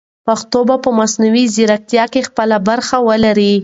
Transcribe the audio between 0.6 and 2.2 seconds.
به په مصنوعي ځیرکتیا